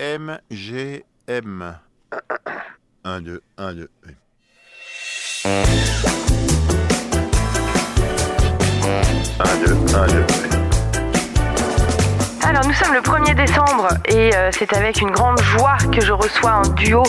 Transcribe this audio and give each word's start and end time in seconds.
M, 0.00 0.40
G, 0.50 1.04
M. 1.28 1.78
1, 3.04 3.20
2, 3.20 3.40
1, 3.56 3.74
2. 3.74 3.88
1, 5.44 5.64
2, 9.64 9.76
1, 9.94 10.06
2. 10.08 10.26
Alors 12.42 12.66
nous 12.66 12.72
sommes 12.72 12.92
le 12.92 13.00
1er 13.00 13.36
décembre 13.36 13.86
et 14.06 14.34
euh, 14.34 14.50
c'est 14.50 14.72
avec 14.72 15.00
une 15.00 15.12
grande 15.12 15.40
joie 15.40 15.76
que 15.92 16.00
je 16.00 16.10
reçois 16.12 16.50
un 16.50 16.68
duo 16.70 17.04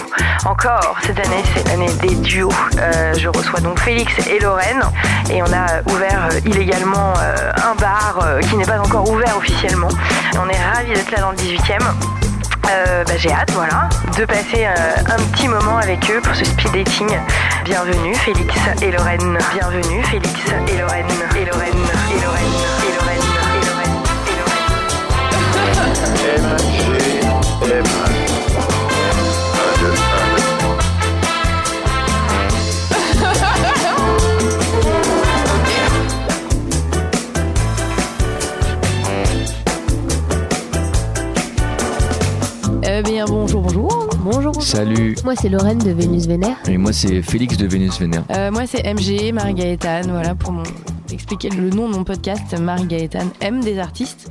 encore. 0.46 0.96
Cette 1.02 1.18
année 1.18 1.42
c'est 1.56 1.68
l'année 1.68 1.92
des 2.04 2.14
duos. 2.18 2.52
Euh, 2.78 3.16
je 3.16 3.30
reçois 3.30 3.62
donc 3.62 3.80
Félix 3.80 4.14
et 4.28 4.40
Lorraine 4.40 4.84
et 5.32 5.42
on 5.42 5.52
a 5.52 5.82
ouvert 5.92 6.30
euh, 6.32 6.40
illégalement 6.46 7.16
un 7.18 7.74
bar 7.82 8.40
qui 8.48 8.56
n'est 8.58 8.66
pas 8.66 8.80
encore 8.80 9.10
ouvert 9.10 9.36
officiellement. 9.38 9.90
On 10.38 10.48
est 10.48 10.64
ravis 10.64 10.94
d'être 10.94 11.10
là 11.10 11.22
dans 11.22 11.32
le 11.32 11.38
18e. 11.38 12.25
Euh, 12.70 13.04
bah, 13.04 13.14
j'ai 13.18 13.32
hâte, 13.32 13.52
voilà, 13.52 13.90
de 14.18 14.26
passer 14.26 14.66
euh, 14.66 14.96
un 15.06 15.24
petit 15.32 15.48
moment 15.48 15.78
avec 15.78 16.10
eux 16.10 16.20
pour 16.22 16.36
ce 16.36 16.46
speed 16.46 16.72
dating. 16.72 17.08
Bienvenue 17.64 18.16
Félix 18.16 18.54
et 18.82 18.92
Lorraine. 18.92 19.38
Bienvenue 19.54 20.04
Félix 20.04 20.34
et 20.68 20.78
Lorraine. 20.78 21.06
Et 21.38 21.46
Lorraine. 21.46 21.95
Eh 42.98 43.02
bien, 43.04 43.26
bonjour, 43.26 43.62
bonjour. 43.62 44.10
Bonjour. 44.24 44.62
Salut, 44.64 45.16
Moi, 45.24 45.36
c'est 45.36 45.50
Lorraine 45.50 45.80
de 45.80 45.92
Vénus 45.92 46.28
Vénère. 46.28 46.56
et 46.68 46.78
moi 46.78 46.94
c'est 46.94 47.22
Félix 47.22 47.58
de 47.58 47.68
Vénus 47.68 48.00
Vénère. 48.00 48.24
Euh, 48.32 48.52
moi, 48.52 48.66
c'est 48.68 48.84
MG, 48.84 49.34
Marie 49.34 49.54
Gaëtane. 49.54 50.10
Voilà, 50.10 50.34
pour 50.34 50.52
mon... 50.52 50.64
expliquer 51.12 51.50
le 51.50 51.70
nom 51.70 51.90
de 51.90 51.96
mon 51.96 52.04
podcast, 52.04 52.58
Marie 52.60 52.86
Gaëtane 52.88 53.30
aime 53.42 53.62
des 53.62 53.80
artistes. 53.80 54.30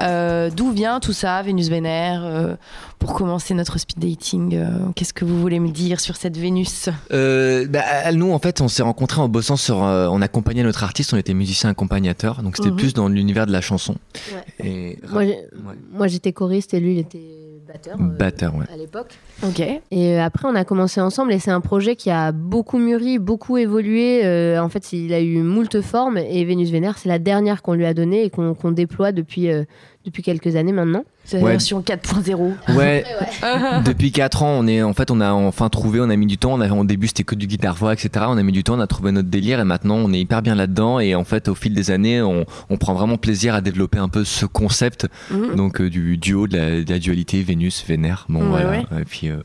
Euh, 0.00 0.50
D'où 0.50 0.70
vient 0.70 1.00
tout 1.00 1.12
ça, 1.12 1.42
Vénus 1.42 1.68
Vénère 1.68 2.22
euh, 2.24 2.54
Pour 2.98 3.14
commencer 3.14 3.52
notre 3.54 3.78
speed 3.78 3.98
dating, 3.98 4.54
euh, 4.56 4.68
qu'est-ce 4.94 5.12
que 5.12 5.24
vous 5.24 5.40
voulez 5.40 5.58
me 5.60 5.68
dire 5.70 5.98
sur 6.00 6.16
cette 6.16 6.36
Vénus? 6.36 6.88
Euh, 7.12 7.66
bah, 7.68 7.82
nous 8.12 8.32
en 8.32 8.38
fait 8.38 8.60
on 8.60 8.68
s'est 8.68 8.82
rencontrés 8.82 9.20
en 9.20 9.28
bossant 9.28 9.56
sur, 9.56 9.82
euh, 9.84 10.08
on 10.10 10.20
accompagnait 10.22 10.62
notre 10.62 10.82
artiste, 10.84 11.12
on 11.12 11.16
était 11.16 11.34
musicien 11.34 11.70
accompagnateur, 11.70 12.42
donc 12.42 12.56
c'était 12.56 12.70
Mhm. 12.70 12.76
plus 12.76 12.94
dans 12.94 13.08
l'univers 13.08 13.46
de 13.46 13.52
la 13.52 13.60
chanson. 13.60 13.96
Ouais. 14.32 14.66
Et 14.66 14.98
Moi, 15.10 15.24
j'ai- 15.24 15.30
Ouais. 15.32 15.74
moi, 15.92 16.06
j'étais 16.08 16.32
choriste 16.32 16.74
et 16.74 16.80
lui, 16.80 16.94
il 16.94 16.98
était 16.98 17.33
batteur. 17.74 17.96
euh, 18.00 18.04
batteur, 18.04 18.54
ouais. 18.56 18.64
À 18.72 18.76
l'époque. 18.76 19.14
Ok. 19.42 19.60
Et 19.60 19.82
euh, 19.92 20.22
après, 20.22 20.48
on 20.48 20.54
a 20.54 20.64
commencé 20.64 21.00
ensemble 21.00 21.32
et 21.32 21.38
c'est 21.38 21.50
un 21.50 21.60
projet 21.60 21.96
qui 21.96 22.10
a 22.10 22.32
beaucoup 22.32 22.78
mûri, 22.78 23.18
beaucoup 23.18 23.56
évolué. 23.58 24.24
Euh, 24.24 24.62
en 24.62 24.68
fait, 24.68 24.92
il 24.92 25.12
a 25.12 25.20
eu 25.20 25.42
moult 25.42 25.80
formes 25.82 26.16
et 26.18 26.44
Vénus 26.44 26.70
Vénère, 26.70 26.98
c'est 26.98 27.08
la 27.08 27.18
dernière 27.18 27.62
qu'on 27.62 27.74
lui 27.74 27.84
a 27.86 27.94
donnée 27.94 28.24
et 28.24 28.30
qu'on 28.30 28.70
déploie 28.70 29.12
depuis, 29.12 29.50
euh, 29.50 29.64
depuis 30.04 30.22
quelques 30.22 30.56
années 30.56 30.72
maintenant. 30.72 31.04
C'est 31.24 31.38
la 31.38 31.44
Ouais. 31.44 31.50
version 31.52 31.80
4.0. 31.80 32.52
Ouais, 32.76 33.04
depuis 33.86 34.12
4 34.12 34.42
ans, 34.42 34.50
on 34.58 34.66
est 34.66 34.82
en 34.82 34.92
fait 34.92 35.10
on 35.10 35.20
a 35.22 35.32
enfin 35.32 35.70
trouvé, 35.70 35.98
on 36.00 36.10
a 36.10 36.16
mis 36.16 36.26
du 36.26 36.36
temps. 36.36 36.52
On 36.52 36.60
avait 36.60 36.70
au 36.72 36.84
début 36.84 37.06
c'était 37.06 37.24
que 37.24 37.34
du 37.34 37.46
guitare 37.46 37.74
voix, 37.74 37.94
etc. 37.94 38.26
On 38.28 38.36
a 38.36 38.42
mis 38.42 38.52
du 38.52 38.62
temps, 38.62 38.74
on 38.76 38.80
a 38.80 38.86
trouvé 38.86 39.10
notre 39.12 39.28
délire 39.30 39.58
et 39.60 39.64
maintenant 39.64 39.96
on 39.96 40.12
est 40.12 40.20
hyper 40.20 40.42
bien 40.42 40.54
là-dedans. 40.54 41.00
Et 41.00 41.14
en 41.14 41.24
fait 41.24 41.48
au 41.48 41.54
fil 41.54 41.72
des 41.72 41.90
années, 41.90 42.20
on, 42.20 42.44
on 42.68 42.76
prend 42.76 42.92
vraiment 42.92 43.16
plaisir 43.16 43.54
à 43.54 43.60
développer 43.62 43.98
un 43.98 44.08
peu 44.08 44.24
ce 44.24 44.44
concept 44.46 45.06
Mhm. 45.30 45.54
donc 45.56 45.80
euh, 45.80 45.88
du 45.88 46.18
duo 46.18 46.46
de 46.46 46.56
la, 46.56 46.82
de 46.82 46.92
la 46.92 46.98
dualité 46.98 47.42
Vénus 47.42 47.84
Vénère. 47.88 48.26
Bon 48.28 48.40
Ouais, 48.40 48.48
voilà. 48.62 48.70
ouais. 48.70 48.84
Et 49.00 49.04
puis 49.04 49.28
euh, 49.30 49.36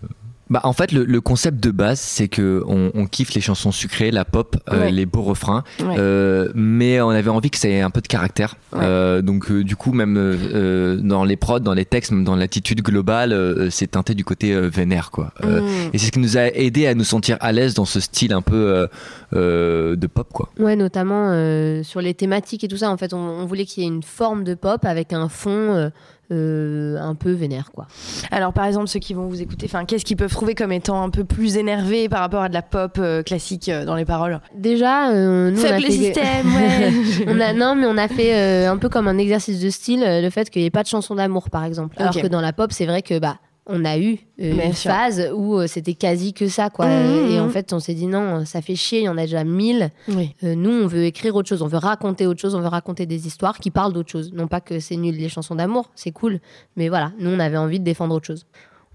bah 0.50 0.61
en 0.64 0.73
fait 0.73 0.92
le, 0.92 1.03
le 1.05 1.22
concept 1.22 1.61
de 1.64 1.72
base 1.72 2.00
c'est 2.00 2.28
que 2.28 2.64
on, 2.67 2.92
on 2.95 3.05
kiffe 3.05 3.33
les 3.33 3.42
chansons 3.42 3.72
sucrées, 3.72 4.11
la 4.11 4.25
pop, 4.25 4.55
euh, 4.72 4.80
Ouais. 4.81 4.92
les 4.92 5.05
beaux 5.05 5.22
refrains, 5.22 5.64
Ouais. 5.80 5.95
euh, 5.97 6.50
mais 6.55 6.99
on 7.02 7.10
avait 7.10 7.30
envie 7.30 7.49
que 7.52 7.58
ça 7.58 7.67
ait 7.70 7.82
un 7.82 7.89
peu 7.92 8.02
de 8.02 8.08
caractère. 8.08 8.55
Ouais. 8.73 8.80
Euh, 8.83 9.21
donc 9.21 9.52
euh, 9.52 9.64
du 9.64 9.76
coup 9.76 9.92
même 9.93 10.15
euh, 10.17 10.98
dans 10.98 11.23
les 11.23 11.36
prods, 11.38 11.59
dans 11.59 11.73
les 11.73 11.86
textes, 11.86 12.11
même 12.11 12.23
dans 12.23 12.36
l'attitude 12.36 12.82
globale, 12.82 13.32
euh, 13.33 13.70
c'est 13.70 13.88
teinté 13.92 14.14
du 14.15 14.23
côté 14.26 14.54
euh, 14.54 14.67
vénère 14.70 15.11
quoi. 15.11 15.32
Euh, 15.43 15.61
Mhm. 15.61 15.89
Et 15.93 15.98
c'est 15.98 16.08
ce 16.08 16.11
qui 16.11 16.20
nous 16.20 16.38
a 16.38 16.48
aidé 16.48 16.88
à 16.88 16.95
nous 16.95 17.04
sentir 17.04 17.38
à 17.42 17.52
l'aise 17.52 17.73
dans 17.73 17.86
ce 17.86 17.99
style 17.99 18.33
un 18.33 18.42
peu 18.42 18.55
euh, 18.55 18.88
euh, 19.33 19.95
de 19.95 20.08
pop 20.08 20.27
quoi. 20.33 20.49
Ouais, 20.59 20.76
notamment 20.76 21.30
euh, 21.32 21.83
sur 21.83 22.02
les 22.02 22.14
thématiques 22.14 22.64
et 22.64 22.67
tout 22.67 22.77
ça. 22.77 22.89
En 22.89 22.98
fait, 22.98 23.14
on, 23.14 23.17
on 23.20 23.45
voulait 23.45 23.65
qu'il 23.65 23.83
y 23.83 23.86
ait 23.86 23.89
une 23.89 24.04
forme 24.04 24.43
de 24.43 24.54
pop 24.55 24.83
avec 24.86 25.14
un 25.14 25.30
fond 25.30 25.92
euh, 26.31 26.97
un 26.99 27.15
peu 27.15 27.31
vénère, 27.31 27.71
quoi. 27.73 27.87
Alors, 28.31 28.53
par 28.53 28.65
exemple, 28.65 28.87
ceux 28.87 28.99
qui 28.99 29.13
vont 29.13 29.27
vous 29.27 29.41
écouter, 29.41 29.65
enfin, 29.65 29.85
qu'est-ce 29.85 30.05
qu'ils 30.05 30.17
peuvent 30.17 30.31
trouver 30.31 30.55
comme 30.55 30.71
étant 30.71 31.01
un 31.03 31.09
peu 31.09 31.23
plus 31.23 31.57
énervé 31.57 32.07
par 32.09 32.19
rapport 32.19 32.41
à 32.43 32.49
de 32.49 32.53
la 32.53 32.61
pop 32.61 32.97
euh, 32.99 33.23
classique 33.23 33.69
euh, 33.69 33.85
dans 33.85 33.95
les 33.95 34.05
paroles? 34.05 34.39
Déjà, 34.55 35.11
nous, 35.13 35.61
on 35.61 35.65
a 35.65 35.77
le 35.79 35.85
fait- 35.85 35.91
système, 35.91 36.45
ouais. 36.55 36.91
on 37.27 37.39
a, 37.39 37.53
non, 37.53 37.75
mais 37.75 37.87
on 37.87 37.97
a 37.97 38.07
fait 38.07 38.65
un 38.65 38.77
peu 38.77 38.89
comme 38.89 39.07
un 39.07 39.17
exercice 39.17 39.59
de 39.59 39.69
style, 39.69 40.03
le 40.05 40.29
fait 40.29 40.49
qu'il 40.49 40.61
n'y 40.61 40.67
ait 40.67 40.71
pas 40.71 40.83
de 40.83 40.87
chanson 40.87 41.15
d'amour, 41.15 41.49
par 41.49 41.63
exemple. 41.63 41.95
Alors 41.99 42.13
que 42.15 42.27
dans 42.27 42.41
la 42.41 42.53
pop, 42.53 42.71
c'est 42.71 42.85
vrai 42.85 43.01
que 43.01 43.17
bah 43.19 43.37
on 43.69 43.85
a 43.85 43.97
eu 43.97 44.17
euh, 44.41 44.65
une 44.65 44.73
sûr. 44.73 44.91
phase 44.91 45.31
où 45.33 45.55
euh, 45.55 45.67
c'était 45.67 45.93
quasi 45.93 46.33
que 46.33 46.47
ça, 46.47 46.69
quoi. 46.69 46.87
Mhm, 46.87 47.31
Et 47.31 47.39
en 47.39 47.45
mhm. 47.45 47.52
fait, 47.52 47.71
on 47.71 47.80
s'est 47.80 47.93
dit 47.93 48.07
non, 48.07 48.43
ça 48.45 48.61
fait 48.61 48.75
chier, 48.75 48.99
il 48.99 49.03
y 49.03 49.09
en 49.09 49.17
a 49.17 49.21
déjà 49.21 49.43
mille. 49.43 49.91
Oui. 50.07 50.35
Euh, 50.43 50.55
nous, 50.55 50.71
on 50.71 50.87
veut 50.87 51.05
écrire 51.05 51.35
autre 51.35 51.47
chose, 51.47 51.61
on 51.61 51.67
veut 51.67 51.77
raconter 51.77 52.25
autre 52.25 52.41
chose, 52.41 52.55
on 52.55 52.61
veut 52.61 52.67
raconter 52.67 53.05
des 53.05 53.27
histoires 53.27 53.59
qui 53.59 53.69
parlent 53.71 53.93
d'autre 53.93 54.09
chose. 54.09 54.33
Non 54.33 54.47
pas 54.47 54.59
que 54.59 54.79
c'est 54.79 54.97
nul 54.97 55.15
les 55.15 55.29
chansons 55.29 55.55
d'amour, 55.55 55.91
c'est 55.95 56.11
cool, 56.11 56.39
mais 56.75 56.89
voilà, 56.89 57.11
nous, 57.19 57.29
on 57.29 57.39
avait 57.39 57.58
envie 57.58 57.79
de 57.79 57.85
défendre 57.85 58.15
autre 58.15 58.25
chose. 58.25 58.45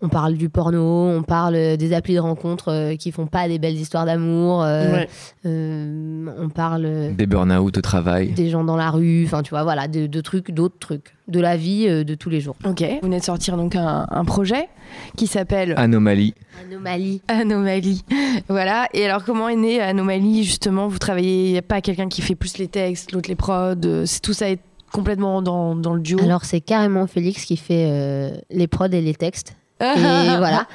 On 0.04 0.10
parle 0.10 0.34
du 0.34 0.50
porno, 0.50 1.08
on 1.08 1.22
parle 1.22 1.76
des 1.78 1.92
applis 1.94 2.14
de 2.14 2.20
rencontres 2.20 2.68
euh, 2.70 2.94
qui 2.96 3.10
font 3.10 3.26
pas 3.26 3.48
des 3.48 3.58
belles 3.58 3.74
histoires 3.76 4.04
d'amour. 4.04 4.62
euh, 4.62 4.92
Ouais. 4.92 5.08
euh, 5.46 6.26
on 6.38 6.48
parle 6.50 7.14
Des 7.16 7.24
burn-out 7.26 7.78
au 7.78 7.80
travail. 7.80 8.32
des 8.32 8.50
gens 8.50 8.64
dans 8.64 8.76
la 8.76 8.90
rue, 8.90 9.24
enfin 9.24 9.42
tu 9.42 9.50
vois, 9.50 9.62
voilà, 9.62 9.88
de, 9.88 10.06
de 10.06 10.20
trucs, 10.20 10.50
d'autres 10.50 10.78
trucs, 10.78 11.14
de 11.28 11.40
la 11.40 11.56
vie 11.56 11.86
euh, 11.88 12.04
de 12.04 12.14
tous 12.14 12.28
les 12.28 12.40
jours. 12.42 12.56
Ok. 12.66 12.80
Vous 12.82 12.98
venez 13.08 13.18
de 13.20 13.24
sortir 13.24 13.56
donc 13.56 13.76
un, 13.76 14.06
un 14.10 14.24
projet 14.26 14.68
qui 15.16 15.26
s'appelle 15.26 15.72
Anomalie. 15.78 16.34
Anomalie. 16.66 17.22
Anomalie. 17.28 18.04
Voilà. 18.48 18.88
Et 18.92 19.04
alors, 19.06 19.24
comment 19.24 19.48
est 19.48 19.56
née 19.56 19.80
Anomalie 19.80 20.44
justement? 20.44 20.86
Vous 20.88 20.98
travaillez, 20.98 21.46
il 21.46 21.52
n'y 21.52 21.58
a 21.58 21.62
pas 21.62 21.80
quelqu'un 21.80 22.08
qui 22.08 22.20
fait 22.20 22.34
plus 22.34 22.58
les 22.58 22.68
textes, 22.68 23.12
l'autre 23.12 23.28
les 23.30 23.36
prods. 23.36 23.74
c'est 24.04 24.20
tout 24.20 24.32
ça 24.34 24.50
est 24.50 24.58
complètement 24.92 25.40
dans, 25.40 25.74
dans 25.74 25.94
le 25.94 26.00
duo? 26.00 26.18
Alors 26.22 26.44
c'est 26.44 26.60
carrément 26.60 27.06
Félix 27.06 27.44
qui 27.46 27.56
fait 27.56 27.86
euh, 27.88 28.30
les 28.50 28.66
prods 28.66 28.86
et 28.86 29.00
les 29.00 29.14
textes. 29.14 29.56
Et 29.80 29.84
voilà. 30.38 30.66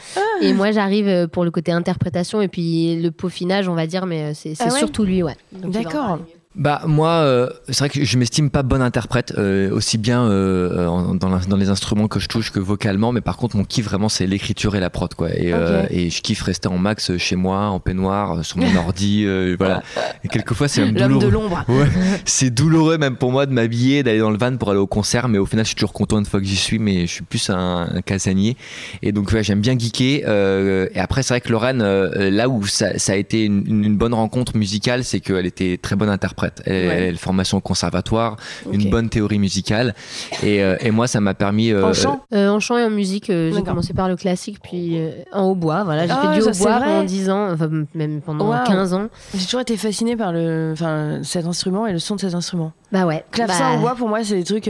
Et 0.42 0.54
moi 0.54 0.72
j'arrive 0.72 1.08
euh, 1.08 1.28
pour 1.28 1.44
le 1.46 1.52
côté 1.52 1.72
interprétation 1.72 2.42
et 2.42 2.48
puis 2.48 3.00
le 3.02 3.12
peaufinage, 3.12 3.68
on 3.70 3.74
va 3.76 3.88
dire, 3.88 4.06
mais 4.06 4.24
euh, 4.24 4.32
c'est 4.34 4.54
Ah 4.60 4.66
ouais 4.66 4.80
surtout 4.80 5.04
lui, 5.04 5.24
ouais. 5.24 5.36
D'accord. 5.52 6.20
Bah 6.56 6.82
moi, 6.88 7.10
euh, 7.12 7.48
c'est 7.68 7.78
vrai 7.78 7.90
que 7.90 8.04
je 8.04 8.18
m'estime 8.18 8.50
pas 8.50 8.64
bonne 8.64 8.82
interprète, 8.82 9.36
euh, 9.38 9.70
aussi 9.72 10.00
bien 10.00 10.24
euh, 10.24 10.88
en- 10.88 11.14
dans, 11.14 11.30
la- 11.30 11.38
dans 11.46 11.56
les 11.56 11.70
instruments 11.70 12.08
que 12.08 12.20
je 12.20 12.28
touche 12.28 12.52
que 12.52 12.60
vocalement, 12.60 13.12
mais 13.12 13.22
par 13.22 13.38
contre 13.38 13.56
mon 13.56 13.64
kiff 13.64 13.86
vraiment 13.86 14.10
c'est 14.10 14.26
l'écriture 14.26 14.76
et 14.76 14.80
la 14.80 14.90
prod 14.90 15.14
quoi. 15.14 15.30
Et, 15.30 15.54
euh, 15.54 15.84
Ok. 15.84 15.88
et 15.92 16.10
je 16.10 16.22
kiffe 16.24 16.42
rester 16.42 16.68
en 16.68 16.80
max 16.80 17.16
chez 17.18 17.36
moi, 17.36 17.68
en 17.68 17.80
peignoir, 17.80 18.40
euh, 18.40 18.44
sur 18.44 18.58
mon 18.58 18.76
ordi, 18.78 19.26
euh, 19.28 19.56
voilà. 19.60 19.84
Et 20.24 20.28
quelquefois 20.28 20.68
c'est 20.68 20.84
même 20.84 20.96
L'homme 20.98 21.20
de 21.20 21.26
douloureux. 21.26 21.32
l'ombre. 21.50 21.64
Ouais, 21.70 21.86
c'est 22.26 22.50
douloureux 22.50 22.98
même 22.98 23.16
pour 23.16 23.32
moi 23.32 23.46
de 23.46 23.54
m'habiller, 23.54 24.02
d'aller 24.02 24.18
dans 24.20 24.32
le 24.32 24.38
van 24.40 24.58
pour 24.58 24.72
aller 24.72 24.80
au 24.80 24.88
concert, 24.88 25.28
mais 25.30 25.38
au 25.38 25.46
final 25.46 25.66
je 25.66 25.70
suis 25.70 25.76
toujours 25.76 25.94
content 25.94 26.18
une 26.18 26.26
fois 26.26 26.40
que 26.40 26.48
j'y 26.48 26.56
suis, 26.56 26.80
mais 26.80 27.02
je 27.06 27.12
suis 27.14 27.24
plus 27.24 27.48
un, 27.52 27.88
un 27.94 28.02
casanier. 28.02 28.58
Et 29.04 29.12
donc 29.12 29.32
ouais, 29.34 29.44
j'aime 29.44 29.62
bien 29.62 29.78
geeker. 29.78 30.24
euh, 30.28 30.88
et 30.96 31.00
après 31.00 31.22
c'est 31.22 31.36
vrai 31.36 31.42
que 31.42 31.52
Lorraine, 31.52 31.84
euh, 31.84 32.32
là 32.32 32.50
où 32.50 32.66
ça, 32.66 32.98
ça 32.98 33.12
a 33.14 33.16
été 33.18 33.46
une, 33.46 33.84
une 33.86 33.96
bonne 33.96 34.16
rencontre 34.16 34.58
musicale, 34.58 35.04
c'est 35.04 35.20
qu'elle 35.20 35.46
était 35.46 35.78
très 35.80 35.96
bonne 35.96 36.10
interprète. 36.10 36.39
Elle, 36.44 36.88
Ouais. 36.88 36.96
elle 36.98 37.04
a 37.04 37.08
une 37.10 37.18
formation 37.18 37.58
au 37.58 37.62
conservatoire, 37.62 38.38
une 38.72 38.90
bonne 38.90 39.10
théorie 39.10 39.40
musicale. 39.40 39.94
Et, 40.44 40.64
euh, 40.64 40.78
et 40.82 40.92
moi 40.92 41.08
ça 41.08 41.20
m'a 41.20 41.34
permis... 41.34 41.72
euh, 41.72 41.86
En 41.86 41.94
chant 41.94 42.24
Euh, 42.34 42.50
en 42.50 42.60
chant 42.60 42.78
et 42.78 42.84
en 42.84 42.90
musique, 42.90 43.30
euh, 43.30 43.52
j'ai 43.54 43.64
commencé 43.64 43.94
par 43.94 44.08
le 44.08 44.16
classique, 44.16 44.58
puis 44.62 44.98
euh, 45.00 45.12
en 45.32 45.46
hautbois. 45.50 45.84
Voilà, 45.84 46.06
j'ai 46.08 46.14
Ah, 46.16 46.22
fait 46.32 46.36
du 46.40 46.42
ça, 46.42 46.54
c'est 46.54 46.64
hautbois 46.64 46.80
pendant 46.80 47.04
10 47.04 47.30
ans, 47.30 47.52
enfin 47.52 47.70
même 47.96 48.22
pendant 48.22 48.50
Waouh. 48.50 48.66
15 48.68 48.94
ans. 48.94 49.08
J'ai 49.36 49.46
toujours 49.46 49.62
été 49.62 49.78
fascinée 49.78 50.16
par 50.16 50.32
le, 50.34 50.72
enfin, 50.74 51.20
cet 51.24 51.46
instrument 51.46 51.88
et 51.88 51.92
le 51.92 52.00
son 52.00 52.16
de 52.16 52.22
cet 52.22 52.34
instrument. 52.34 52.72
Bah 52.92 53.06
ouais. 53.06 53.24
Clavecin 53.32 53.72
Bah, 53.74 53.78
au 53.78 53.80
bois, 53.82 53.96
pour 53.96 54.08
moi, 54.10 54.24
c'est 54.24 54.36
des 54.36 54.44
trucs. 54.44 54.70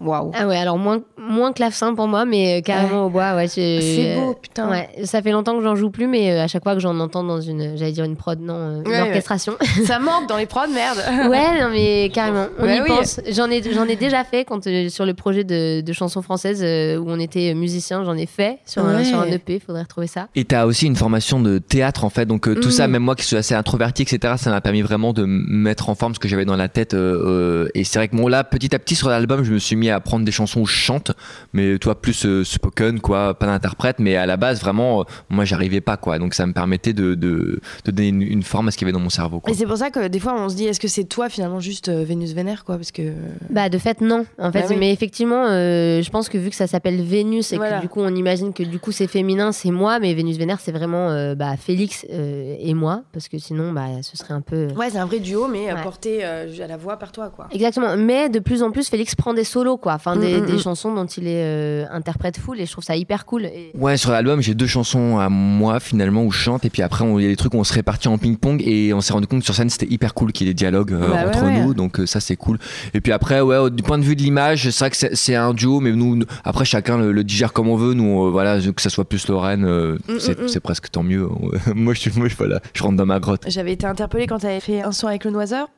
Waouh. 0.00 0.32
Ah 0.34 0.46
ouais, 0.46 0.56
alors 0.56 0.78
moins, 0.78 1.00
moins 1.28 1.52
clavecin 1.52 1.94
pour 1.94 2.08
moi, 2.08 2.24
mais 2.24 2.58
euh, 2.58 2.62
carrément 2.62 3.06
au 3.06 3.10
bois. 3.10 3.34
Ouais, 3.34 3.46
C'est 3.48 4.16
beau, 4.18 4.34
putain. 4.34 4.70
Ouais, 4.70 4.88
ça 5.04 5.22
fait 5.22 5.30
longtemps 5.32 5.56
que 5.56 5.62
j'en 5.62 5.76
joue 5.76 5.90
plus, 5.90 6.06
mais 6.06 6.32
euh, 6.32 6.42
à 6.44 6.48
chaque 6.48 6.62
fois 6.62 6.74
que 6.74 6.80
j'en 6.80 6.98
entends 7.00 7.24
dans 7.24 7.40
une, 7.40 7.76
j'allais 7.76 7.92
dire 7.92 8.04
une 8.04 8.16
prod, 8.16 8.40
non, 8.40 8.54
euh, 8.54 8.82
une 8.82 8.88
Ouais, 8.90 9.00
orchestration. 9.00 9.54
Ça 9.86 9.98
manque 10.00 10.28
dans 10.28 10.36
les 10.36 10.46
prods, 10.46 10.68
merde. 10.72 10.98
ouais, 11.30 11.60
non 11.60 11.68
mais 11.70 12.10
carrément, 12.12 12.46
on 12.58 12.66
y 12.66 12.80
oui. 12.80 12.88
pense. 12.88 13.20
J'en 13.30 13.50
ai, 13.50 13.62
j'en 13.72 13.84
ai 13.84 13.96
déjà 13.96 14.24
fait 14.24 14.44
quand 14.44 14.66
euh, 14.66 14.88
sur 14.88 15.04
le 15.06 15.14
projet 15.14 15.44
de, 15.44 15.80
de 15.80 15.92
chansons 15.92 16.22
françaises 16.22 16.60
euh, 16.62 16.96
où 16.96 17.04
on 17.08 17.18
était 17.18 17.54
musicien, 17.54 18.04
j'en 18.04 18.16
ai 18.16 18.26
fait 18.26 18.58
sur, 18.66 18.84
un, 18.84 19.04
sur 19.04 19.20
un 19.20 19.26
EP. 19.26 19.60
Faudrait 19.64 19.82
retrouver 19.82 20.06
ça. 20.06 20.28
Et 20.34 20.44
t'as 20.44 20.66
aussi 20.66 20.86
une 20.86 20.96
formation 20.96 21.40
de 21.40 21.58
théâtre 21.58 22.04
en 22.04 22.10
fait, 22.10 22.26
donc 22.26 22.48
euh, 22.48 22.54
tout 22.54 22.68
Mm. 22.68 22.72
ça, 22.72 22.88
même 22.88 23.02
moi 23.02 23.14
qui 23.16 23.24
suis 23.24 23.36
assez 23.36 23.54
introverti, 23.54 24.02
etc., 24.02 24.34
ça 24.36 24.50
m'a 24.50 24.60
permis 24.60 24.82
vraiment 24.82 25.12
de 25.12 25.24
me 25.24 25.42
mettre 25.48 25.88
en 25.88 25.94
forme 25.94 26.14
ce 26.14 26.18
que 26.18 26.28
j'avais 26.28 26.44
dans 26.44 26.56
la 26.56 26.68
tête. 26.68 26.94
euh, 26.94 27.64
euh, 27.64 27.68
et 27.74 27.84
c'est 27.84 27.98
vrai 27.98 28.08
que 28.08 28.16
bon 28.16 28.28
là, 28.28 28.44
petit 28.44 28.74
à 28.74 28.78
petit 28.78 28.94
sur 28.94 29.08
l'album, 29.08 29.42
je 29.44 29.52
me 29.52 29.58
suis 29.58 29.76
mis 29.76 29.90
à 29.90 30.00
prendre 30.00 30.24
des 30.24 30.32
chansons 30.32 30.60
où 30.60 30.66
je 30.66 30.74
chante, 30.74 31.12
mais 31.52 31.78
toi 31.78 32.00
plus 32.00 32.24
euh, 32.26 32.44
spoken 32.44 33.00
quoi, 33.00 33.34
pas 33.34 33.46
d'interprète, 33.46 33.96
mais 33.98 34.16
à 34.16 34.26
la 34.26 34.36
base 34.36 34.60
vraiment, 34.60 35.00
euh, 35.00 35.04
moi 35.28 35.44
j'arrivais 35.44 35.80
pas 35.80 35.96
quoi, 35.96 36.18
donc 36.18 36.34
ça 36.34 36.46
me 36.46 36.52
permettait 36.52 36.92
de, 36.92 37.14
de, 37.14 37.60
de 37.84 37.90
donner 37.90 38.08
une, 38.08 38.22
une 38.22 38.42
forme 38.42 38.68
à 38.68 38.70
ce 38.70 38.76
qu'il 38.76 38.86
y 38.86 38.90
avait 38.90 38.96
dans 38.96 39.02
mon 39.02 39.10
cerveau. 39.10 39.40
Quoi. 39.40 39.52
Et 39.52 39.54
c'est 39.56 39.66
pour 39.66 39.76
ça 39.76 39.90
que 39.90 40.08
des 40.08 40.18
fois 40.20 40.34
on 40.38 40.48
se 40.48 40.54
dit 40.56 40.66
est-ce 40.66 40.80
que 40.80 40.88
c'est 40.88 41.04
toi 41.04 41.28
finalement 41.28 41.60
juste 41.60 41.88
euh, 41.88 42.04
Vénus 42.04 42.32
Vénère 42.32 42.64
quoi 42.64 42.76
parce 42.76 42.92
que 42.92 43.12
Bah 43.50 43.68
de 43.68 43.78
fait 43.78 44.00
non 44.00 44.26
en 44.38 44.52
fait 44.52 44.60
Bah 44.60 44.66
oui. 44.70 44.76
mais 44.78 44.92
effectivement 44.92 45.46
euh, 45.48 46.02
je 46.02 46.10
pense 46.10 46.28
que 46.28 46.38
vu 46.38 46.50
que 46.50 46.56
ça 46.56 46.66
s'appelle 46.66 47.00
Vénus 47.02 47.52
et 47.52 47.56
Voilà. 47.56 47.76
que 47.78 47.82
du 47.82 47.88
coup 47.88 48.00
on 48.00 48.14
imagine 48.14 48.52
que 48.52 48.62
du 48.62 48.78
coup 48.78 48.92
c'est 48.92 49.06
féminin 49.06 49.52
c'est 49.52 49.70
moi 49.70 49.98
mais 49.98 50.12
Vénus 50.14 50.36
Vénère 50.36 50.60
c'est 50.60 50.72
vraiment 50.72 51.10
euh, 51.10 51.34
bah, 51.34 51.56
Félix 51.56 52.04
euh, 52.12 52.56
et 52.60 52.74
moi 52.74 53.02
parce 53.12 53.28
que 53.28 53.38
sinon 53.38 53.72
bah 53.72 53.86
ce 54.02 54.16
serait 54.16 54.34
un 54.34 54.40
peu 54.42 54.68
ouais 54.76 54.90
c'est 54.90 54.98
un 54.98 55.06
vrai 55.06 55.18
duo 55.20 55.48
mais 55.48 55.70
euh, 55.70 55.74
Ouais. 55.78 55.82
porté 55.82 56.18
euh, 56.24 56.46
à 56.62 56.66
la 56.66 56.76
voix 56.76 56.96
par 56.96 57.12
toi 57.12 57.30
quoi. 57.34 57.46
Exactement, 57.52 57.96
mais 57.96 58.28
de 58.28 58.38
plus 58.40 58.62
en 58.62 58.70
plus, 58.70 58.88
Félix 58.88 59.14
prend 59.14 59.32
des 59.34 59.44
solos, 59.44 59.76
quoi. 59.76 59.94
Enfin, 59.94 60.16
des, 60.16 60.38
Mm, 60.38 60.42
mm, 60.42 60.46
des 60.46 60.52
mm. 60.54 60.58
chansons 60.58 60.94
dont 60.94 61.06
il 61.16 61.26
est 61.26 61.42
euh, 61.42 61.84
interprète 61.90 62.38
full, 62.38 62.60
et 62.60 62.66
je 62.66 62.72
trouve 62.72 62.84
ça 62.84 62.96
hyper 62.96 63.24
cool. 63.26 63.46
Et... 63.46 63.70
Ouais, 63.74 63.96
sur 63.96 64.10
l'album, 64.10 64.40
j'ai 64.42 64.54
deux 64.54 64.66
chansons 64.66 65.18
à 65.18 65.28
moi 65.28 65.80
finalement 65.80 66.24
où 66.24 66.30
je 66.30 66.38
chante, 66.38 66.64
et 66.64 66.70
puis 66.70 66.82
après, 66.82 67.04
il 67.06 67.22
y 67.22 67.26
a 67.26 67.28
des 67.28 67.36
trucs 67.36 67.54
où 67.54 67.58
on 67.58 67.64
se 67.64 67.72
répartit 67.72 68.08
en 68.08 68.18
ping-pong, 68.18 68.62
et 68.66 68.92
on 68.92 69.00
s'est 69.00 69.12
rendu 69.12 69.26
compte 69.26 69.40
que 69.40 69.44
sur 69.44 69.54
scène 69.54 69.70
c'était 69.70 69.86
hyper 69.92 70.14
cool 70.14 70.32
qu'il 70.32 70.46
y 70.46 70.50
ait 70.50 70.52
des 70.52 70.56
dialogues 70.58 70.92
euh, 70.92 71.08
Bah 71.08 71.28
entre 71.28 71.44
ouais. 71.44 71.60
nous, 71.60 71.74
donc 71.74 72.00
euh, 72.00 72.06
ça 72.06 72.20
c'est 72.20 72.36
cool. 72.36 72.58
Et 72.94 73.00
puis 73.00 73.12
après, 73.12 73.40
ouais, 73.40 73.70
du 73.70 73.82
point 73.82 73.98
de 73.98 74.04
vue 74.04 74.16
de 74.16 74.22
l'image, 74.22 74.68
c'est 74.70 74.78
vrai 74.84 74.90
que 74.90 74.96
c'est- 75.16 75.34
un 75.38 75.54
duo, 75.54 75.78
mais 75.80 75.92
nous, 75.92 76.16
nous- 76.16 76.26
après 76.44 76.64
chacun 76.64 76.98
le, 76.98 77.12
le 77.12 77.22
digère 77.24 77.52
comme 77.52 77.68
on 77.68 77.76
veut. 77.76 77.94
Nous, 77.94 78.26
euh, 78.26 78.30
voilà, 78.30 78.58
que 78.58 78.82
ça 78.82 78.90
soit 78.90 79.04
plus 79.08 79.28
Lorraine, 79.28 79.64
euh, 79.64 79.96
Mm, 80.08 80.18
c'est 80.18 80.38
mm, 80.38 80.44
mm. 80.44 80.48
c'est 80.48 80.60
presque 80.60 80.90
tant 80.90 81.02
mieux. 81.02 81.28
moi, 81.74 81.94
je 81.94 82.00
suis, 82.00 82.10
moi, 82.16 82.28
je, 82.28 82.34
voilà, 82.36 82.60
je 82.74 82.82
rentre 82.82 82.96
dans 82.96 83.06
ma 83.06 83.20
grotte. 83.20 83.44
J'avais 83.46 83.72
été 83.72 83.86
interpellée 83.86 84.26
quand 84.26 84.38
tu 84.38 84.46
avais 84.46 84.60
fait 84.60 84.82
un 84.82 84.90
son 84.92 85.06
avec 85.06 85.24
le 85.24 85.30
Noiseur. 85.30 85.68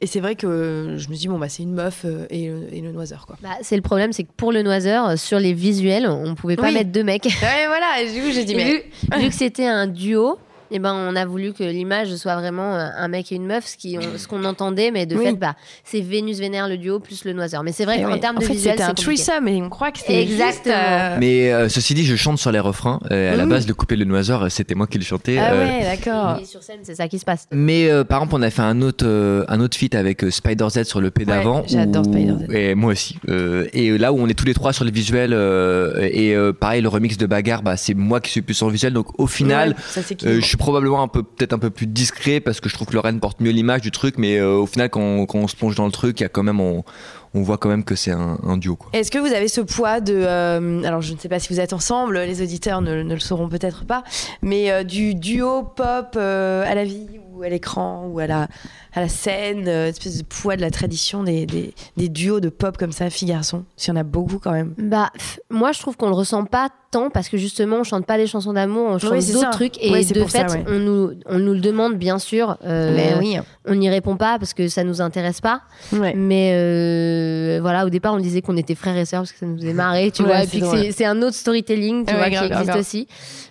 Et 0.00 0.06
c'est 0.06 0.20
vrai 0.20 0.34
que 0.34 0.96
je 0.98 1.08
me 1.08 1.14
suis 1.14 1.20
dit, 1.22 1.28
bon, 1.28 1.38
bah, 1.38 1.48
c'est 1.48 1.62
une 1.62 1.72
meuf 1.74 2.02
euh, 2.04 2.26
et, 2.30 2.48
le- 2.48 2.74
et 2.74 2.80
le 2.80 2.90
Noiseur, 2.90 3.24
quoi. 3.26 3.36
Bah, 3.40 3.50
c'est 3.62 3.76
le 3.76 3.82
problème, 3.82 4.12
c'est 4.12 4.24
que 4.24 4.32
pour 4.36 4.50
le 4.52 4.62
Noiseur, 4.62 5.08
euh, 5.10 5.16
sur 5.16 5.38
les 5.38 5.52
visuels, 5.52 6.06
on 6.08 6.34
pouvait 6.34 6.56
pas 6.56 6.68
Oui. 6.68 6.74
mettre 6.74 6.90
deux 6.90 7.04
mecs. 7.04 7.24
Ouais, 7.26 7.66
voilà, 7.68 8.02
et 8.02 8.12
du 8.12 8.20
coup, 8.20 8.30
j'ai 8.32 8.44
dit, 8.44 8.54
mais. 8.56 8.64
vu, 8.64 8.82
vu 9.22 9.28
que 9.28 9.34
c'était 9.34 9.66
un 9.66 9.86
duo, 9.86 10.38
eh 10.70 10.78
ben, 10.78 10.94
on 10.94 11.16
a 11.16 11.24
voulu 11.26 11.52
que 11.52 11.62
l'image 11.64 12.14
soit 12.16 12.36
vraiment 12.36 12.74
euh, 12.76 12.88
un 12.96 13.08
mec 13.08 13.30
et 13.32 13.36
une 13.36 13.46
meuf, 13.46 13.66
ce 13.66 13.76
qui- 13.76 13.98
on- 13.98 14.18
ce 14.18 14.26
qu'on 14.28 14.44
entendait, 14.44 14.90
mais 14.90 15.06
de 15.06 15.16
Oui. 15.16 15.24
fait, 15.24 15.32
bah, 15.32 15.54
c'est 15.84 16.00
Vénus 16.00 16.38
Vénère 16.38 16.68
le 16.68 16.76
duo 16.78 16.98
plus 17.00 17.24
le 17.24 17.32
Noiseur. 17.32 17.62
Mais 17.62 17.72
c'est 17.72 17.84
vrai 17.84 17.96
Eh 17.98 18.02
qu'en 18.02 18.12
oui. 18.12 18.20
termes 18.20 18.36
en 18.36 18.40
de 18.40 18.44
fait, 18.44 18.52
visuel, 18.54 18.74
un 18.74 18.76
c'est 18.76 18.86
compliqué. 19.04 19.22
threesome 19.24 19.48
et 19.48 19.62
on 19.62 19.68
croit 19.68 19.90
que 19.92 19.98
c'était. 19.98 20.22
Exactement. 20.22 20.50
juste, 20.50 20.66
euh, 20.68 21.16
Mais 21.18 21.52
euh, 21.52 21.68
ceci 21.68 21.94
dit, 21.94 22.04
je 22.04 22.16
chante 22.16 22.38
sur 22.38 22.52
les 22.52 22.58
refrains. 22.60 23.00
Euh, 23.10 23.32
à 23.32 23.36
la 23.36 23.46
Mm. 23.46 23.50
base, 23.50 23.66
le 23.68 23.74
de 23.74 23.94
le 23.96 24.04
Noiseur, 24.04 24.50
c'était 24.50 24.74
moi 24.74 24.86
qui 24.86 24.98
le 24.98 25.04
chantais. 25.04 25.38
Ah 25.38 25.52
Euh, 25.52 25.66
ouais, 25.66 25.82
d'accord. 25.84 26.38
Et 26.40 26.44
sur 26.44 26.62
scène, 26.62 26.78
c'est 26.82 26.94
ça 26.94 27.08
qui 27.08 27.18
se 27.18 27.24
passe. 27.24 27.46
Mais 27.52 27.90
euh, 27.90 28.04
par 28.04 28.18
exemple, 28.20 28.34
on 28.36 28.42
a 28.42 28.50
fait 28.50 28.62
un 28.62 28.80
autre, 28.82 29.04
euh, 29.06 29.44
un 29.48 29.60
autre 29.60 29.76
feat 29.76 29.94
avec 29.94 30.22
euh, 30.24 30.30
Spider 30.30 30.66
Z 30.70 30.84
sur 30.84 31.00
le 31.00 31.10
P 31.10 31.24
d'avant. 31.24 31.64
j'adore 31.66 32.06
où- 32.06 32.12
Spider 32.12 32.34
Z. 32.48 32.52
Et 32.54 32.74
moi 32.74 32.92
aussi. 32.92 33.16
Euh, 33.28 33.66
et 33.72 33.96
là 33.98 34.12
où 34.12 34.18
on 34.20 34.28
est 34.28 34.34
tous 34.34 34.44
les 34.46 34.54
trois 34.54 34.72
sur 34.72 34.84
les 34.84 34.90
visuels, 34.92 35.32
euh, 35.32 36.08
et 36.12 36.34
euh, 36.36 36.52
pareil, 36.52 36.82
le 36.82 36.88
remix 36.88 37.16
de 37.16 37.26
Bagarre, 37.26 37.62
bah, 37.62 37.76
c'est 37.76 37.94
moi 37.94 38.20
qui 38.20 38.30
suis 38.30 38.42
plus 38.42 38.54
sur 38.54 38.66
le 38.66 38.72
visuel. 38.72 38.92
Donc 38.92 39.18
au 39.18 39.26
final, 39.26 39.70
Ouais, 39.70 39.74
ça 39.88 40.02
c'est 40.02 40.14
qui 40.14 40.26
euh, 40.28 40.40
je 40.40 40.46
suis 40.46 40.56
probablement 40.60 41.02
un 41.02 41.08
peu, 41.08 41.22
peut-être 41.22 41.54
un 41.54 41.58
peu 41.58 41.70
plus 41.70 41.86
discret 41.86 42.38
parce 42.38 42.60
que 42.60 42.68
je 42.68 42.74
trouve 42.74 42.86
que 42.86 42.94
Lorraine 42.94 43.18
porte 43.18 43.40
mieux 43.40 43.50
l'image 43.50 43.80
du 43.80 43.90
truc. 43.90 44.18
Mais 44.18 44.36
euh, 44.36 44.58
au 44.58 44.66
final, 44.66 44.90
quand 44.90 45.00
on, 45.00 45.48
se 45.48 45.56
plonge 45.56 45.74
dans 45.74 45.86
le 45.86 45.90
truc, 45.90 46.20
il 46.20 46.22
y 46.22 46.26
a 46.26 46.28
quand 46.28 46.42
même, 46.42 46.60
on, 46.60 46.84
voit 47.32 47.56
quand 47.56 47.70
même 47.70 47.82
que 47.82 47.96
c'est 47.96 48.12
un, 48.12 48.56
duo. 48.58 48.78
Est-ce 48.92 49.10
que 49.10 49.18
vous 49.18 49.32
avez 49.32 49.48
ce 49.48 49.62
poids 49.62 50.00
de. 50.00 50.14
euh, 50.14 50.82
alors, 50.84 51.00
je 51.00 51.14
ne 51.14 51.18
sais 51.18 51.28
pas 51.28 51.38
si 51.38 51.52
vous 51.52 51.60
êtes 51.60 51.72
ensemble, 51.72 52.18
les 52.18 52.42
auditeurs 52.42 52.82
ne, 52.82 53.02
le 53.02 53.18
sauront 53.18 53.48
peut-être 53.48 53.86
pas, 53.86 54.04
mais 54.42 54.70
euh, 54.70 54.84
du 54.84 55.14
duo 55.14 55.62
pop 55.62 56.16
à 56.16 56.74
la 56.74 56.84
vie 56.84 57.06
ou 57.40 57.42
à 57.44 57.48
l'écran 57.48 58.06
ou 58.12 58.18
à 58.18 58.26
la, 58.26 58.48
à 58.92 59.00
la 59.00 59.08
scène, 59.08 59.66
euh, 59.66 59.88
espèce 59.88 60.18
de 60.18 60.22
poids 60.24 60.56
de 60.56 60.60
la 60.60 60.70
tradition 60.70 61.24
des, 61.24 61.46
des, 61.46 61.74
des 61.96 62.08
duos 62.08 62.40
de 62.40 62.50
pop 62.50 62.76
comme 62.76 62.92
ça, 62.92 63.08
filles-garçons 63.10 63.64
S'il 63.76 63.94
y 63.94 63.96
en 63.96 64.00
a 64.00 64.04
beaucoup 64.04 64.38
quand 64.38 64.52
même. 64.52 64.74
Bah, 64.78 65.10
pff, 65.14 65.40
moi, 65.50 65.72
je 65.72 65.80
trouve 65.80 65.96
qu'on 65.96 66.08
le 66.08 66.14
ressent 66.14 66.44
pas 66.44 66.68
tant 66.90 67.08
parce 67.08 67.28
que 67.28 67.36
justement, 67.38 67.76
on 67.76 67.84
chante 67.84 68.04
pas 68.04 68.16
des 68.18 68.26
chansons 68.26 68.52
d'amour, 68.52 68.84
on 68.90 68.98
chante 68.98 69.20
c'est 69.20 69.32
d'autres 69.32 69.50
trucs. 69.50 69.82
Et 69.82 69.90
de 70.04 70.24
ça, 70.26 70.48
fait, 70.48 70.52
ouais. 70.52 70.64
on, 70.68 70.78
nous, 70.80 71.12
on 71.26 71.38
nous 71.38 71.52
le 71.54 71.60
demande, 71.60 71.94
bien 71.96 72.18
sûr. 72.18 72.58
euh, 72.64 72.94
mais 72.94 73.14
oui. 73.18 73.38
On 73.66 73.74
n'y 73.76 73.88
répond 73.88 74.16
pas 74.16 74.38
parce 74.38 74.54
que 74.54 74.68
ça 74.68 74.82
nous 74.84 75.00
intéresse 75.00 75.40
pas. 75.40 75.62
Ouais. 75.92 76.14
Mais 76.16 76.52
euh, 76.54 77.58
voilà, 77.62 77.86
au 77.86 77.90
départ, 77.90 78.14
on 78.14 78.18
disait 78.18 78.42
qu'on 78.42 78.56
était 78.56 78.74
frères 78.74 78.96
et 78.96 79.04
sœurs 79.04 79.20
parce 79.20 79.32
que 79.32 79.38
ça 79.38 79.46
nous 79.46 79.56
faisait 79.56 79.72
marrer, 79.72 80.10
tu 80.10 80.22
Ouais, 80.22 80.28
vois. 80.28 80.42
Et 80.42 80.46
puis 80.46 80.62
c'est 80.70 80.92
c'est 80.92 81.04
un 81.04 81.22
autre 81.22 81.36
storytelling, 81.36 82.04
tu 82.06 82.12
Ouais, 82.12 82.18
vois, 82.18 82.30
grave, 82.30 82.46
qui 82.46 82.52
existe 82.52 82.66
grave. 82.70 82.80
aussi. 82.80 83.06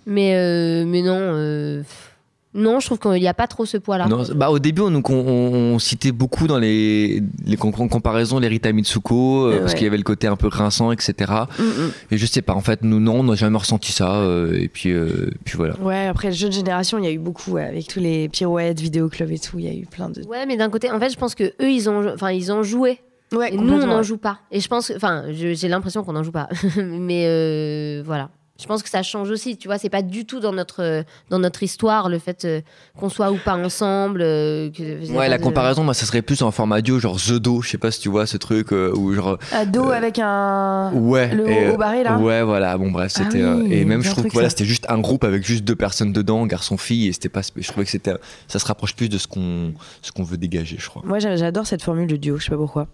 Mais, 0.05 0.35
euh, 0.35 0.83
mais 0.85 1.01
non, 1.01 1.17
euh, 1.19 1.79
pff, 1.79 2.08
non, 2.53 2.79
je 2.79 2.87
trouve 2.87 2.97
qu'il 2.99 3.11
n'y 3.21 3.27
a 3.27 3.33
pas 3.33 3.45
trop 3.47 3.65
ce 3.65 3.77
poids-là. 3.77 4.07
Bah, 4.35 4.49
au 4.49 4.57
début, 4.59 4.81
on, 4.81 4.87
on, 4.95 5.01
on- 5.09 5.73
on 5.75 5.79
citait 5.79 6.11
beaucoup 6.11 6.47
dans 6.47 6.57
les, 6.57 7.21
les 7.45 7.57
com- 7.57 7.71
comparaisons 7.71 8.39
les 8.39 8.47
Rita 8.47 8.71
Mitsuko, 8.71 9.45
euh, 9.47 9.59
parce 9.59 9.75
qu'il 9.75 9.83
y 9.83 9.87
avait 9.87 9.97
le 9.97 10.03
côté 10.03 10.25
un 10.27 10.35
peu 10.35 10.49
grinçant, 10.49 10.91
etc. 10.91 11.13
Mm, 11.59 11.63
mm. 11.63 11.91
Et 12.11 12.17
je 12.17 12.25
sais 12.25 12.41
pas, 12.41 12.53
en 12.53 12.61
fait, 12.61 12.81
nous, 12.83 12.99
non, 12.99 13.19
on 13.19 13.23
n'a 13.23 13.35
jamais 13.35 13.57
ressenti 13.57 13.91
ça. 13.91 14.15
euh, 14.21 14.53
et 14.59 14.67
puis, 14.67 14.91
euh, 14.91 15.29
puis 15.45 15.57
voilà. 15.57 15.79
Ouais, 15.79 16.07
après, 16.07 16.31
jeune 16.31 16.51
génération, 16.51 16.97
il 16.97 17.05
y 17.05 17.07
a 17.07 17.11
eu 17.11 17.19
beaucoup, 17.19 17.51
ouais, 17.51 17.65
avec 17.65 17.87
tous 17.87 17.99
les 17.99 18.29
pirouettes, 18.29 18.79
vidéoclubs 18.79 19.31
et 19.31 19.39
tout, 19.39 19.59
il 19.59 19.65
y 19.65 19.69
a 19.69 19.73
eu 19.73 19.85
plein 19.85 20.09
de. 20.09 20.23
Ouais, 20.25 20.45
mais 20.47 20.57
d'un 20.57 20.69
côté, 20.69 20.89
en 20.91 20.99
fait, 20.99 21.11
je 21.11 21.17
pense 21.17 21.35
que 21.35 21.43
eux, 21.61 21.69
ils 21.71 21.87
ont, 21.89 22.07
enfin, 22.13 22.31
ils 22.31 22.51
ont 22.51 22.63
joué. 22.63 22.99
Ouais, 23.31 23.53
Et 23.53 23.57
nous, 23.57 23.73
on 23.75 23.85
n'en 23.85 24.01
joue 24.01 24.17
pas. 24.17 24.39
Et 24.51 24.59
je 24.59 24.67
pense, 24.67 24.87
que- 24.87 24.95
enfin, 24.95 25.25
j'ai 25.29 25.67
l'impression 25.67 26.03
qu'on 26.03 26.13
n'en 26.13 26.23
joue 26.23 26.31
pas. 26.31 26.49
mais 26.77 27.25
euh, 27.27 28.01
voilà. 28.03 28.31
Je 28.59 28.65
pense 28.67 28.83
que 28.83 28.89
ça 28.89 29.03
change 29.03 29.29
aussi, 29.29 29.57
tu 29.57 29.67
vois, 29.67 29.77
c'est 29.77 29.89
pas 29.89 30.01
du 30.01 30.25
tout 30.25 30.39
dans 30.39 30.51
notre, 30.51 31.03
dans 31.29 31.39
notre 31.39 31.63
histoire 31.63 32.09
le 32.09 32.19
fait 32.19 32.43
euh, 32.45 32.61
qu'on 32.99 33.07
soit 33.09 33.31
ou 33.31 33.37
pas 33.37 33.55
ensemble. 33.55 34.21
euh, 34.21 34.69
que- 34.69 35.09
Ouais, 35.13 35.29
la 35.29 35.37
de- 35.37 35.43
comparaison, 35.43 35.83
moi, 35.83 35.93
ça 35.93 36.05
serait 36.05 36.21
plus 36.21 36.41
en 36.41 36.51
format 36.51 36.81
duo, 36.81 36.99
genre 36.99 37.17
The 37.17 37.33
Do, 37.33 37.61
je 37.61 37.69
sais 37.69 37.77
pas 37.77 37.89
si 37.91 38.01
tu 38.01 38.09
vois 38.09 38.25
ce 38.25 38.35
truc, 38.37 38.73
euh, 38.73 38.93
ou 38.95 39.13
genre. 39.13 39.37
Ado 39.53 39.85
Euh, 39.89 39.91
avec 39.93 40.19
un. 40.19 40.91
Ouais. 40.93 41.33
Le 41.33 41.49
et, 41.49 41.69
haut 41.71 41.77
barré, 41.77 42.03
là 42.03 42.17
Ouais, 42.17 42.43
voilà, 42.43 42.77
bon, 42.77 42.91
bref, 42.91 43.13
Ah 43.15 43.23
c'était. 43.23 43.41
euh, 43.41 43.55
oui, 43.61 43.73
et 43.73 43.85
même, 43.85 44.03
je 44.03 44.09
trouve 44.11 44.25
que 44.25 44.33
voilà, 44.33 44.49
c'était 44.49 44.65
juste 44.65 44.85
un 44.89 44.99
groupe 44.99 45.23
avec 45.23 45.43
juste 45.45 45.63
deux 45.63 45.75
personnes 45.75 46.11
dedans, 46.11 46.45
garçon-fille, 46.45 47.07
et 47.07 47.13
c'était 47.13 47.29
pas. 47.29 47.41
Je 47.55 47.67
trouvais 47.67 47.85
que 47.85 47.91
c'était. 47.91 48.13
Ça 48.47 48.59
se 48.59 48.65
rapproche 48.65 48.93
plus 48.95 49.07
de 49.09 49.17
ce 49.17 49.27
qu'on 49.27 49.73
ce 50.01 50.11
qu'on 50.11 50.23
veut 50.23 50.37
dégager, 50.37 50.75
je 50.79 50.89
crois. 50.89 51.01
Moi, 51.05 51.19
j'a- 51.19 51.35
j'adore 51.37 51.65
cette 51.65 51.81
formule 51.81 52.07
de 52.07 52.17
duo, 52.17 52.37
je 52.37 52.43
sais 52.45 52.49
pas 52.51 52.57
pourquoi. 52.57 52.87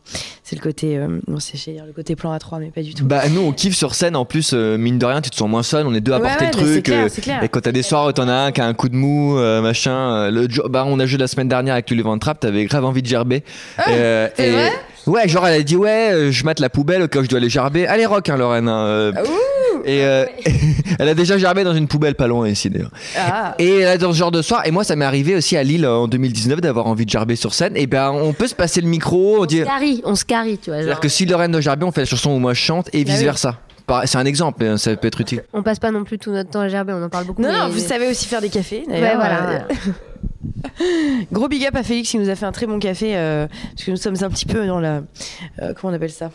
C'est 0.44 0.56
le 0.56 0.62
côté. 0.62 0.98
euh, 0.98 1.20
non, 1.28 1.40
c'est 1.40 1.58
le 1.68 1.92
côté 1.94 2.16
plan 2.16 2.36
A3, 2.38 2.60
mais 2.60 2.70
pas 2.70 2.82
du 2.84 2.94
tout. 2.94 3.06
Bah, 3.06 3.28
nous, 3.30 3.42
on 3.42 3.52
kiffe 3.52 3.76
sur 3.76 3.96
scène, 3.96 4.16
en 4.16 4.26
plus, 4.26 4.52
euh, 4.54 4.78
mine 4.78 5.00
de 5.00 5.06
rien, 5.06 5.22
tu 5.22 5.30
te 5.32 5.36
sens 5.36 5.50
moins 5.56 5.63
seul, 5.63 5.88
on 5.88 5.94
est 5.94 6.02
deux 6.02 6.12
à 6.13 6.18
Ouais, 6.19 6.28
porter 6.30 6.46
ouais, 6.46 6.52
le 6.52 6.81
truc. 6.81 6.84
clair, 6.84 7.40
euh. 7.42 7.46
Et 7.46 7.48
quand 7.50 7.62
t'as 7.62 7.72
des 7.72 7.81
soirs 7.84 8.07
où 8.07 8.12
t'en 8.12 8.28
as 8.28 8.34
un 8.34 8.52
qui 8.52 8.60
a 8.62 8.66
un 8.66 8.74
coup 8.74 8.90
de 8.90 8.96
mou, 8.96 9.38
euh, 9.38 9.62
machin, 9.62 9.92
euh, 10.28 10.31
le 10.31 10.48
bah 10.69 10.84
on 10.86 11.00
a 11.00 11.06
joué 11.06 11.18
la 11.18 11.28
semaine 11.28 11.48
dernière 11.48 11.74
avec 11.75 11.90
le 11.90 12.04
Van 12.04 12.18
Trap, 12.18 12.40
t'avais 12.42 12.66
grave 12.66 12.84
envie 12.86 13.02
de 13.02 13.07
gerber. 13.07 13.44
Euh, 13.88 14.28
Ah, 14.30 14.34
c'est 14.36 14.48
et- 14.50 14.52
vrai? 14.52 14.72
Ouais, 15.07 15.28
genre 15.28 15.46
elle 15.48 15.60
a 15.62 15.63
dit 15.63 15.75
ouais, 15.78 16.10
euh, 16.13 16.31
je 16.31 16.44
mate 16.46 16.60
la 16.60 16.68
poubelle 16.69 17.04
où 17.04 17.07
je 17.22 17.28
dois 17.28 17.38
aller 17.38 17.48
gerber. 17.50 17.86
Allez 17.86 18.07
rock 18.07 18.28
hein, 18.28 18.38
Lorraine. 18.38 18.68
hein, 18.68 18.86
euh. 18.88 19.12
et 19.86 20.04
euh, 20.04 20.25
elle 21.00 21.07
a 21.10 21.13
déjà 21.13 21.38
gerbé 21.38 21.63
dans 21.63 21.75
une 21.75 21.88
poubelle 21.88 22.16
pas 22.16 22.25
loin 22.25 22.48
ici 22.50 22.72
d'ailleurs. 22.72 22.89
Ah, 23.15 23.53
Et 23.60 23.82
là, 23.82 24.00
dans 24.00 24.12
ce 24.13 24.18
genre 24.18 24.32
de 24.32 24.41
soir, 24.41 24.63
et 24.65 24.72
moi 24.72 24.84
ça 24.84 24.96
m'est 24.96 25.06
arrivé 25.06 25.36
aussi 25.36 25.58
à 25.58 25.63
Lille 25.63 25.86
euh, 25.86 25.91
en 25.94 26.08
2019 26.08 26.60
d'avoir 26.60 26.88
envie 26.88 27.06
de 27.06 27.12
gerber 27.12 27.36
sur 27.36 27.53
scène. 27.53 27.74
Et 27.75 27.86
ben 27.86 28.10
on 28.12 28.34
peut 28.34 28.48
se 28.48 28.56
passer 28.56 28.82
le 28.82 28.88
micro, 28.88 29.38
on 29.38 29.41
On 29.44 29.46
dit. 29.46 29.60
se 29.60 29.63
carie, 29.65 30.01
on 30.06 30.15
se 30.15 30.25
carie, 30.25 30.58
tu 30.58 30.72
vois. 30.72 30.80
C'est-à-dire 30.80 31.00
que 31.00 31.10
si 31.10 31.27
Lorraine 31.27 31.51
doit 31.51 31.62
gerber, 31.62 31.86
on 31.86 31.91
fait 31.91 32.01
la 32.01 32.06
chanson 32.08 32.32
où 32.32 32.39
moi 32.39 32.56
je 32.56 32.62
chante 32.62 32.89
et 32.91 33.06
Bah 33.06 33.12
vice 33.12 33.22
versa. 33.22 33.60
C'est 34.06 34.18
un 34.18 34.25
exemple, 34.25 34.77
ça 34.77 34.96
peut 34.96 35.08
être 35.08 35.22
utile. 35.22 35.44
On 35.54 35.62
passe 35.63 35.80
pas 35.80 35.92
non 35.92 36.04
plus 36.04 36.18
tout 36.18 36.32
notre 36.32 36.50
temps 36.50 36.62
à 36.62 36.68
gerber, 36.70 36.94
on 36.94 37.04
en 37.04 37.10
parle 37.10 37.25
beaucoup. 37.25 37.42
Non, 37.42 37.50
mais- 37.51 37.60
non, 37.60 37.70
vous 37.70 37.80
savez 37.80 38.08
aussi 38.10 38.25
faire 38.27 38.42
des 38.42 38.50
cafés. 38.50 38.84
Ouais, 38.88 39.15
voilà. 39.15 39.50
Euh, 39.50 39.60
Gros 41.32 41.48
big 41.48 41.65
up 41.65 41.75
à 41.75 41.84
Félix 41.84 42.10
qui 42.10 42.18
nous 42.18 42.30
a 42.30 42.36
fait 42.36 42.46
un 42.46 42.51
très 42.51 42.65
bon 42.65 42.80
café 42.80 43.15
euh, 43.15 43.48
parce 43.72 43.84
que 43.86 43.92
nous 43.92 43.98
sommes 43.98 44.15
un 44.22 44.30
petit 44.30 44.46
peu 44.46 44.65
dans 44.68 44.80
la 44.80 45.01
euh, 45.62 45.74
comment 45.74 45.92
on 45.92 45.96
appelle 45.96 46.12
ça 46.12 46.32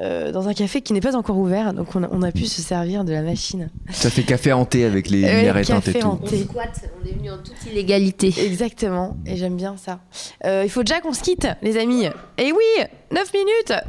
Euh, 0.00 0.32
dans 0.32 0.48
un 0.48 0.54
café 0.54 0.80
qui 0.80 0.94
n'est 0.94 1.02
pas 1.02 1.14
encore 1.16 1.36
ouvert 1.36 1.74
donc 1.74 1.94
on 1.94 2.02
a, 2.02 2.08
on 2.10 2.22
a 2.22 2.32
pu 2.32 2.46
se 2.46 2.62
servir 2.62 3.04
de 3.04 3.12
la 3.12 3.20
machine. 3.22 3.68
Ça 3.90 4.08
fait 4.10 4.22
café 4.22 4.50
hanté 4.52 4.84
avec 4.84 5.10
les 5.10 5.18
lumières 5.20 5.56
éteintes 5.58 5.84
café 5.84 5.98
et 5.98 6.00
tout. 6.00 6.06
hanté. 6.08 6.38
On 6.46 6.50
squatte, 6.50 6.80
on 7.02 7.06
est 7.08 7.12
venu 7.12 7.30
en 7.30 7.36
toute 7.38 7.54
illégalité. 7.70 8.32
Exactement 8.38 9.16
et 9.26 9.36
j'aime 9.36 9.56
bien 9.56 9.76
ça. 9.76 10.00
Euh, 10.46 10.62
il 10.64 10.70
faut 10.70 10.82
déjà 10.82 11.00
qu'on 11.00 11.12
se 11.12 11.22
quitte 11.22 11.46
les 11.62 11.76
amis. 11.76 12.06
Et 12.38 12.52
oui 12.52 12.84
9 13.12 13.32
minutes 13.34 13.80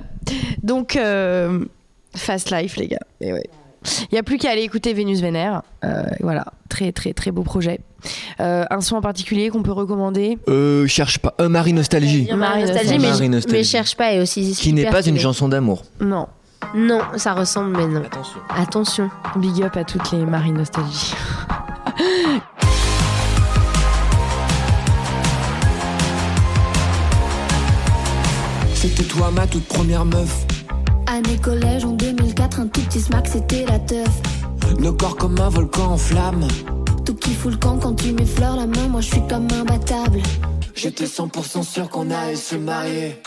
donc 0.62 0.96
euh, 0.98 1.64
fast 2.16 2.52
life 2.52 2.78
les 2.78 2.88
gars. 2.88 3.06
Et 3.22 3.34
ouais. 3.34 3.50
Il 4.04 4.14
n'y 4.14 4.18
a 4.18 4.24
plus 4.24 4.38
qu'à 4.38 4.52
aller 4.52 4.62
écouter 4.62 4.94
Vénus 4.94 5.20
Vénère. 5.22 5.62
Euh, 5.84 6.04
voilà, 6.22 6.46
très 6.70 6.92
très 6.92 7.14
très 7.14 7.32
beau 7.32 7.44
projet. 7.44 7.82
Euh, 8.40 8.66
un 8.70 8.82
son 8.82 8.96
en 8.96 9.02
particulier 9.02 9.50
qu'on 9.50 9.64
peut 9.64 9.72
recommander? 9.72 10.38
Euh, 10.48 10.88
cherche 10.88 11.20
pas. 11.20 11.34
Euh, 11.42 11.50
Marie 11.50 11.74
Nostalgie. 11.74 12.30
Marie 12.36 12.62
Nostalgie. 12.62 13.00
Mais, 13.00 13.10
Marie 13.10 13.30
Nostalgie. 13.30 13.58
mais 13.58 13.64
cherche 13.64 13.96
pas, 13.96 14.14
et 14.14 14.22
aussi. 14.22 14.56
Qui 14.60 14.74
n'est 14.74 14.90
pas 14.90 15.06
une 15.06 15.20
chanson 15.20 15.50
d'amour. 15.50 15.84
Non. 16.00 16.28
Non, 16.76 17.02
ça 17.18 17.34
ressemble, 17.34 17.76
mais 17.76 17.88
non. 17.88 18.04
Attention. 18.06 18.40
Attention. 18.50 19.10
Big 19.36 19.62
up 19.64 19.76
à 19.76 19.84
toutes 19.84 20.12
les 20.12 20.26
marines 20.26 20.58
nostalgie. 20.58 21.14
C'était 28.74 29.04
toi 29.04 29.32
ma 29.32 29.46
toute 29.48 29.66
première 29.66 30.06
meuf. 30.06 30.46
Année 31.14 31.38
collège 31.38 31.86
en 31.86 31.92
2004, 31.92 32.60
un 32.60 32.66
tout 32.66 32.82
petit 32.82 33.00
smack, 33.00 33.28
c'était 33.28 33.66
la 33.68 33.78
teuf. 33.78 34.10
Nos 34.80 34.94
corps 34.94 35.16
comme 35.16 35.40
un 35.40 35.50
volcan 35.50 35.92
en 35.92 35.98
flammes. 35.98 36.48
Tout 37.06 37.14
qui 37.14 37.36
fout 37.36 37.52
le 37.52 37.58
camp 37.60 37.78
quand 37.78 37.94
tu 37.94 38.14
m'effleures 38.14 38.56
la 38.56 38.66
main, 38.66 38.88
moi 38.90 39.00
je 39.02 39.10
suis 39.10 39.28
comme 39.28 39.48
imbattable. 39.52 40.24
J'étais 40.74 41.06
100% 41.06 41.62
sûr 41.62 41.88
qu'on 41.90 42.10
allait 42.10 42.36
se 42.36 42.56
marier. 42.56 43.22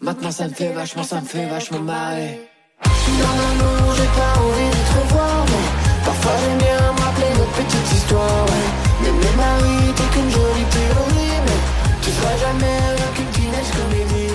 Maintenant 0.00 0.30
ça 0.30 0.48
me 0.48 0.54
fait 0.54 0.72
vachement, 0.72 1.02
ça 1.02 1.20
me 1.20 1.26
fait 1.26 1.44
vachement 1.44 1.80
marrer. 1.80 2.40
Dans 2.82 2.88
l'amour, 2.88 3.94
j'ai 3.98 4.10
pas 4.18 4.40
envie 4.40 4.70
de 4.70 4.80
te 4.88 4.98
revoir, 4.98 5.44
mais 5.44 6.06
parfois 6.06 6.32
j'aime 6.40 6.56
bien 6.56 6.90
me 6.90 7.00
rappeler 7.02 7.32
notre 7.36 7.52
petite 7.52 7.92
histoire. 7.92 8.44
Ouais. 8.46 8.66
Mais 9.02 9.12
mes 9.12 9.36
maris, 9.36 9.92
t'es 9.94 10.08
qu'une 10.14 10.30
jolie 10.30 10.68
théorie, 10.70 11.36
mais 11.44 11.60
tu 12.00 12.10
seras 12.12 12.36
jamais 12.38 12.78
qu'une 13.14 13.26
teenage 13.26 13.70
comédie. 13.76 14.25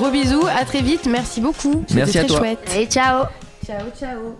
Gros 0.00 0.10
bisous, 0.10 0.46
à 0.46 0.64
très 0.64 0.80
vite, 0.80 1.04
merci 1.04 1.42
beaucoup. 1.42 1.84
Merci 1.94 2.20
à 2.20 2.24
toi. 2.24 2.38
chouette. 2.38 2.88
Ciao. 2.88 3.26
Ciao, 3.66 3.84
ciao. 3.98 4.34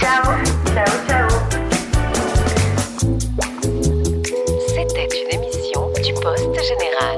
Ciao. 0.00 0.22
Ciao, 0.74 0.92
ciao. 1.06 1.28
C'était 4.68 5.08
une 5.12 5.38
émission 5.38 5.92
du 6.02 6.14
Poste 6.14 6.58
Général. 6.62 7.15